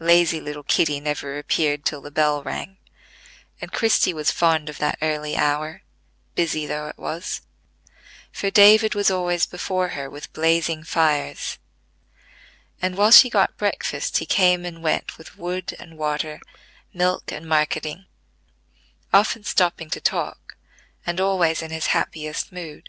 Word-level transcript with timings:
Lazy 0.00 0.40
little 0.40 0.62
Kitty 0.62 1.00
never 1.00 1.36
appeared 1.38 1.84
till 1.84 2.00
the 2.00 2.10
bell 2.10 2.42
rang; 2.42 2.78
and 3.60 3.70
Christie 3.74 4.14
was 4.14 4.30
fond 4.30 4.70
of 4.70 4.78
that 4.78 4.96
early 5.02 5.36
hour, 5.36 5.82
busy 6.34 6.64
though 6.64 6.88
it 6.88 6.96
was, 6.96 7.42
for 8.32 8.50
David 8.50 8.94
was 8.94 9.10
always 9.10 9.44
before 9.44 9.88
her 9.88 10.08
with 10.08 10.32
blazing 10.32 10.82
fires; 10.82 11.58
and, 12.80 12.96
while 12.96 13.10
she 13.10 13.28
got 13.28 13.58
breakfast, 13.58 14.16
he 14.16 14.24
came 14.24 14.64
and 14.64 14.82
went 14.82 15.18
with 15.18 15.36
wood 15.36 15.76
and 15.78 15.98
water, 15.98 16.40
milk 16.94 17.30
and 17.30 17.46
marketing; 17.46 18.06
often 19.12 19.44
stopping 19.44 19.90
to 19.90 20.00
talk, 20.00 20.56
and 21.04 21.20
always 21.20 21.60
in 21.60 21.70
his 21.70 21.88
happiest 21.88 22.50
mood. 22.50 22.88